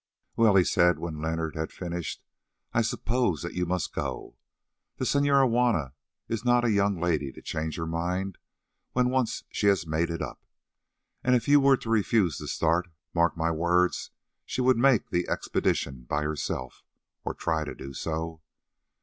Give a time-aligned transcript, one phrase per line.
[0.35, 2.23] "Well," he said, when Leonard had finished,
[2.73, 4.35] "I suppose that you must go.
[4.97, 5.93] The Senora Juanna
[6.27, 8.39] is not a young lady to change her mind
[8.93, 10.43] when once she has made it up,
[11.23, 14.09] and if you were to refuse to start, mark my words,
[14.43, 16.83] she would make the expedition by herself,
[17.23, 18.41] or try to do so.